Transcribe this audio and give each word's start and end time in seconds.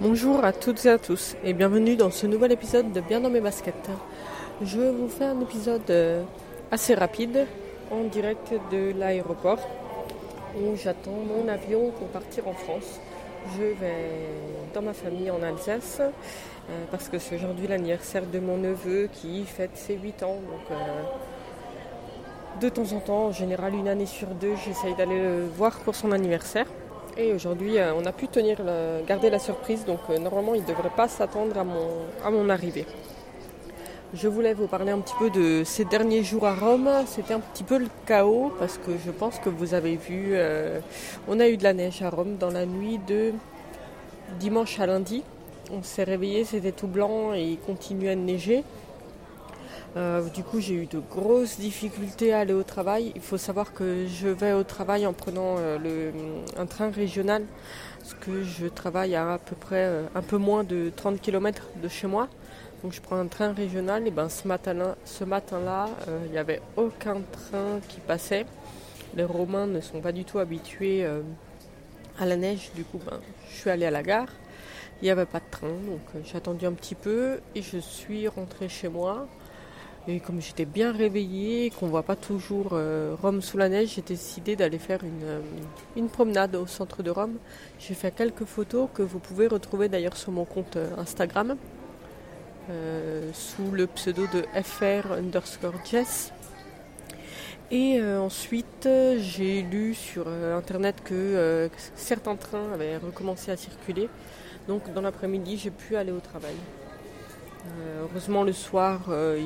Bonjour 0.00 0.44
à 0.44 0.52
toutes 0.52 0.86
et 0.86 0.90
à 0.90 0.98
tous 0.98 1.34
et 1.42 1.52
bienvenue 1.52 1.96
dans 1.96 2.12
ce 2.12 2.28
nouvel 2.28 2.52
épisode 2.52 2.92
de 2.92 3.00
Bien 3.00 3.20
dans 3.20 3.30
mes 3.30 3.40
baskets. 3.40 3.90
Je 4.62 4.78
vous 4.78 5.08
fais 5.08 5.24
un 5.24 5.40
épisode 5.40 5.90
euh, 5.90 6.22
assez 6.70 6.94
rapide 6.94 7.48
en 7.90 8.04
direct 8.04 8.54
de 8.70 8.92
l'aéroport 8.96 9.58
où 10.56 10.76
j'attends 10.76 11.10
mon 11.10 11.48
avion 11.48 11.90
pour 11.98 12.06
partir 12.10 12.46
en 12.46 12.52
France. 12.52 13.00
Je 13.56 13.64
vais 13.64 14.28
dans 14.72 14.82
ma 14.82 14.92
famille 14.92 15.32
en 15.32 15.42
Alsace 15.42 15.98
euh, 16.00 16.84
parce 16.92 17.08
que 17.08 17.18
c'est 17.18 17.34
aujourd'hui 17.34 17.66
l'anniversaire 17.66 18.24
de 18.24 18.38
mon 18.38 18.56
neveu 18.56 19.08
qui 19.12 19.44
fête 19.46 19.76
ses 19.76 19.96
8 19.96 20.22
ans. 20.22 20.36
Donc, 20.36 20.70
euh, 20.70 20.76
de 22.60 22.68
temps 22.68 22.92
en 22.92 23.00
temps, 23.00 23.24
en 23.26 23.32
général 23.32 23.74
une 23.74 23.88
année 23.88 24.06
sur 24.06 24.28
deux, 24.28 24.54
j'essaye 24.64 24.94
d'aller 24.94 25.18
le 25.18 25.44
voir 25.56 25.76
pour 25.80 25.96
son 25.96 26.12
anniversaire. 26.12 26.66
Et 27.20 27.32
aujourd'hui, 27.32 27.78
euh, 27.78 27.94
on 27.96 28.06
a 28.06 28.12
pu 28.12 28.28
tenir 28.28 28.58
garder 29.04 29.28
la 29.28 29.40
surprise, 29.40 29.84
donc 29.84 29.98
euh, 30.08 30.18
normalement, 30.18 30.54
il 30.54 30.62
ne 30.62 30.66
devrait 30.68 30.92
pas 30.94 31.08
s'attendre 31.08 31.58
à 31.58 31.64
mon, 31.64 32.48
à 32.48 32.52
arrivée. 32.52 32.86
Je 34.14 34.28
voulais 34.28 34.54
vous 34.54 34.68
parler 34.68 34.92
un 34.92 35.00
petit 35.00 35.16
peu 35.18 35.28
de 35.28 35.64
ces 35.64 35.84
derniers 35.84 36.22
jours 36.22 36.46
à 36.46 36.54
Rome. 36.54 36.88
C'était 37.06 37.34
un 37.34 37.40
petit 37.40 37.64
peu 37.64 37.76
le 37.76 37.88
chaos 38.06 38.52
parce 38.60 38.78
que 38.78 38.92
je 39.04 39.10
pense 39.10 39.40
que 39.40 39.48
vous 39.48 39.74
avez 39.74 39.96
vu, 39.96 40.30
euh, 40.32 40.78
on 41.26 41.40
a 41.40 41.48
eu 41.48 41.56
de 41.56 41.64
la 41.64 41.72
neige 41.72 42.02
à 42.02 42.08
Rome 42.08 42.36
dans 42.36 42.50
la 42.50 42.66
nuit 42.66 43.00
de 43.08 43.32
dimanche 44.38 44.78
à 44.78 44.86
lundi. 44.86 45.24
On 45.72 45.82
s'est 45.82 46.04
réveillé, 46.04 46.44
c'était 46.44 46.72
tout 46.72 46.86
blanc 46.86 47.34
et 47.34 47.42
il 47.42 47.58
continuait 47.58 48.14
de 48.14 48.20
neiger. 48.20 48.62
Euh, 49.98 50.22
du 50.28 50.44
coup, 50.44 50.60
j'ai 50.60 50.74
eu 50.74 50.86
de 50.86 51.00
grosses 51.00 51.58
difficultés 51.58 52.32
à 52.32 52.40
aller 52.40 52.52
au 52.52 52.62
travail. 52.62 53.10
Il 53.16 53.20
faut 53.20 53.36
savoir 53.36 53.72
que 53.72 54.06
je 54.06 54.28
vais 54.28 54.52
au 54.52 54.62
travail 54.62 55.06
en 55.06 55.12
prenant 55.12 55.56
euh, 55.58 56.10
un 56.56 56.66
train 56.66 56.90
régional, 56.90 57.44
parce 57.98 58.14
que 58.14 58.44
je 58.44 58.68
travaille 58.68 59.16
à 59.16 59.32
à 59.32 59.38
peu 59.38 59.56
près 59.56 59.84
euh, 59.86 60.02
un 60.14 60.22
peu 60.22 60.36
moins 60.36 60.62
de 60.62 60.92
30 60.94 61.20
km 61.20 61.64
de 61.82 61.88
chez 61.88 62.06
moi. 62.06 62.28
Donc 62.84 62.92
je 62.92 63.00
prends 63.00 63.16
un 63.16 63.26
train 63.26 63.52
régional 63.52 64.06
et 64.06 64.12
ben 64.12 64.28
ce 64.28 64.46
matin-là, 64.46 65.88
il 66.26 66.30
n'y 66.30 66.38
avait 66.38 66.62
aucun 66.76 67.16
train 67.32 67.80
qui 67.88 67.98
passait. 67.98 68.46
Les 69.16 69.24
Romains 69.24 69.66
ne 69.66 69.80
sont 69.80 70.00
pas 70.00 70.12
du 70.12 70.24
tout 70.24 70.38
habitués 70.38 71.04
à 72.20 72.24
la 72.24 72.36
neige, 72.36 72.70
du 72.76 72.84
coup 72.84 73.00
ben, 73.04 73.18
je 73.50 73.56
suis 73.56 73.70
allée 73.70 73.86
à 73.86 73.90
la 73.90 74.04
gare. 74.04 74.28
Il 75.02 75.06
n'y 75.06 75.10
avait 75.10 75.26
pas 75.26 75.40
de 75.40 75.50
train, 75.50 75.66
donc 75.66 76.22
j'ai 76.24 76.36
attendu 76.36 76.66
un 76.66 76.72
petit 76.72 76.94
peu 76.94 77.40
et 77.56 77.62
je 77.62 77.78
suis 77.78 78.28
rentrée 78.28 78.68
chez 78.68 78.88
moi. 78.88 79.26
Et 80.10 80.20
comme 80.20 80.40
j'étais 80.40 80.64
bien 80.64 80.90
réveillée, 80.90 81.68
qu'on 81.68 81.84
ne 81.84 81.90
voit 81.90 82.02
pas 82.02 82.16
toujours 82.16 82.70
euh, 82.72 83.14
Rome 83.20 83.42
sous 83.42 83.58
la 83.58 83.68
neige, 83.68 83.90
j'ai 83.96 84.00
décidé 84.00 84.56
d'aller 84.56 84.78
faire 84.78 85.04
une, 85.04 85.22
euh, 85.22 85.40
une, 85.96 86.08
promenade 86.08 86.56
au 86.56 86.66
centre 86.66 87.02
de 87.02 87.10
Rome. 87.10 87.34
J'ai 87.78 87.92
fait 87.92 88.10
quelques 88.10 88.46
photos 88.46 88.88
que 88.94 89.02
vous 89.02 89.18
pouvez 89.18 89.48
retrouver 89.48 89.90
d'ailleurs 89.90 90.16
sur 90.16 90.32
mon 90.32 90.46
compte 90.46 90.76
euh, 90.76 90.96
Instagram, 90.96 91.56
sous 93.32 93.70
le 93.70 93.86
pseudo 93.86 94.26
de 94.32 94.44
FR 94.62 95.12
underscore 95.12 95.72
Jess. 95.90 96.32
Et 97.70 98.02
ensuite, 98.02 98.86
j'ai 99.18 99.62
lu 99.62 99.94
sur 99.94 100.28
internet 100.28 100.96
que 101.02 101.70
certains 101.94 102.36
trains 102.36 102.70
avaient 102.74 102.98
recommencé 102.98 103.50
à 103.50 103.56
circuler. 103.56 104.10
Donc 104.68 104.92
dans 104.92 105.00
l'après-midi, 105.00 105.56
j'ai 105.56 105.70
pu 105.70 105.96
aller 105.96 106.12
au 106.12 106.20
travail. 106.20 106.56
Euh, 107.68 108.02
heureusement, 108.04 108.44
le 108.44 108.52
soir, 108.52 109.00
euh, 109.08 109.40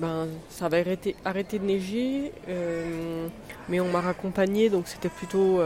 ben, 0.00 0.28
ça 0.50 0.66
avait 0.66 0.98
arrêté, 1.24 1.58
de 1.58 1.64
neiger, 1.64 2.32
euh, 2.48 3.28
mais 3.68 3.80
on 3.80 3.88
m'a 3.88 4.00
raccompagné, 4.00 4.70
donc 4.70 4.88
c'était 4.88 5.08
plutôt, 5.08 5.60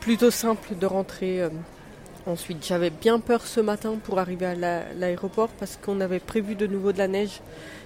plutôt 0.00 0.30
simple 0.30 0.76
de 0.76 0.86
rentrer. 0.86 1.48
Ensuite, 2.26 2.64
j'avais 2.64 2.90
bien 2.90 3.18
peur 3.18 3.46
ce 3.46 3.60
matin 3.60 3.98
pour 4.02 4.18
arriver 4.18 4.46
à 4.46 4.54
l'aéroport 4.54 5.48
parce 5.58 5.76
qu'on 5.76 6.00
avait 6.00 6.20
prévu 6.20 6.54
de 6.54 6.66
nouveau 6.66 6.92
de 6.92 6.98
la 6.98 7.08
neige 7.08 7.40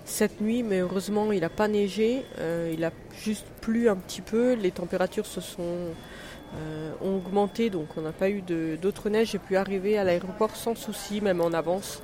cette 0.05 0.41
nuit, 0.41 0.63
mais 0.63 0.81
heureusement, 0.81 1.33
il 1.33 1.41
n'a 1.41 1.49
pas 1.49 1.69
neigé. 1.69 2.25
il 2.73 2.85
a 2.85 2.91
juste 3.23 3.47
plu 3.61 3.89
un 3.89 3.97
petit 3.97 4.21
peu. 4.21 4.55
Les 4.55 4.71
températures 4.71 5.27
se 5.27 5.41
sont 5.41 5.95
ont 7.03 7.17
augmenté, 7.17 7.69
donc 7.71 7.89
on 7.97 8.03
n'a 8.03 8.13
pas 8.13 8.31
eu 8.31 8.43
d'autres 8.81 9.09
neiges. 9.09 9.31
J'ai 9.33 9.39
pu 9.39 9.57
arriver 9.57 9.99
à 9.99 10.05
l'aéroport 10.05 10.55
sans 10.55 10.75
souci, 10.75 11.21
même 11.21 11.41
en 11.41 11.53
avance. 11.53 12.01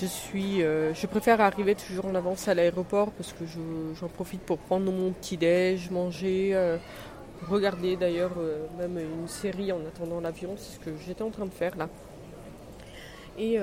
Je 0.00 0.06
suis, 0.06 0.62
euh, 0.62 0.94
je 0.94 1.06
préfère 1.06 1.40
arriver 1.40 1.74
toujours 1.74 2.06
en 2.06 2.14
avance 2.14 2.46
à 2.46 2.54
l'aéroport 2.54 3.10
parce 3.10 3.32
que 3.32 3.44
j'en 3.98 4.08
profite 4.08 4.40
pour 4.42 4.58
prendre 4.58 4.92
mon 4.92 5.10
petit 5.10 5.36
déj, 5.36 5.90
manger, 5.90 6.50
euh, 6.54 6.76
regarder 7.48 7.96
d'ailleurs 7.96 8.32
euh, 8.38 8.66
même 8.78 8.98
une 8.98 9.28
série 9.28 9.72
en 9.72 9.80
attendant 9.80 10.20
l'avion, 10.20 10.54
c'est 10.56 10.74
ce 10.74 10.78
que 10.78 10.90
j'étais 11.06 11.22
en 11.22 11.30
train 11.30 11.46
de 11.46 11.50
faire 11.50 11.76
là. 11.76 11.88
Et, 13.38 13.54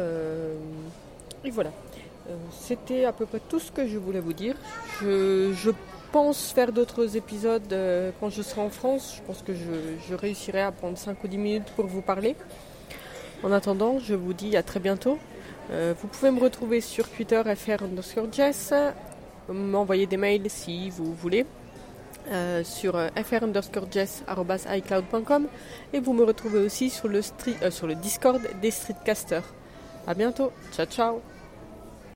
et 1.43 1.51
voilà. 1.51 1.71
C'était 2.49 3.03
à 3.03 3.11
peu 3.11 3.25
près 3.25 3.41
tout 3.49 3.59
ce 3.59 3.73
que 3.73 3.85
je 3.85 3.97
voulais 3.97 4.21
vous 4.21 4.31
dire. 4.31 4.55
Je, 5.01 5.71
pense 6.13 6.53
faire 6.53 6.71
d'autres 6.71 7.17
épisodes 7.17 7.75
quand 8.21 8.29
je 8.29 8.41
serai 8.41 8.61
en 8.61 8.69
France. 8.69 9.15
Je 9.17 9.21
pense 9.23 9.41
que 9.41 9.53
je, 9.53 10.15
réussirai 10.15 10.61
à 10.61 10.71
prendre 10.71 10.97
5 10.97 11.21
ou 11.21 11.27
10 11.27 11.37
minutes 11.37 11.71
pour 11.75 11.87
vous 11.87 12.01
parler. 12.01 12.37
En 13.43 13.51
attendant, 13.51 13.99
je 13.99 14.15
vous 14.15 14.33
dis 14.33 14.55
à 14.55 14.63
très 14.63 14.79
bientôt. 14.79 15.19
Euh, 15.71 15.93
vous 15.99 16.07
pouvez 16.07 16.31
me 16.31 16.39
retrouver 16.39 16.79
sur 16.79 17.09
Twitter 17.09 17.41
fr 17.55 17.83
underscore 17.83 18.31
jess, 18.31 18.73
m'envoyer 19.49 20.05
des 20.05 20.17
mails 20.17 20.49
si 20.49 20.89
vous 20.89 21.13
voulez. 21.13 21.45
Euh, 22.31 22.63
sur 22.63 22.95
euh, 22.95 23.09
fr 23.23 23.43
underscore 23.43 23.87
icloud.com 24.67 25.47
et 25.93 25.99
vous 25.99 26.13
me 26.13 26.23
retrouvez 26.23 26.59
aussi 26.59 26.89
sur 26.89 27.07
le, 27.07 27.21
sur 27.21 27.85
le 27.85 27.93
Discord 27.95 28.41
des 28.61 28.71
Streetcasters. 28.71 29.45
A 30.07 30.13
bientôt, 30.15 30.51
ciao 30.71 30.87
ciao 30.87 31.34